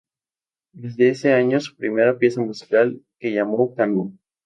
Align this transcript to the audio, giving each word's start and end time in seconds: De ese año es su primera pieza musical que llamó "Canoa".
De 0.73 1.09
ese 1.11 1.31
año 1.31 1.57
es 1.59 1.65
su 1.65 1.75
primera 1.77 2.17
pieza 2.17 2.41
musical 2.41 3.05
que 3.19 3.33
llamó 3.33 3.75
"Canoa". 3.75 4.09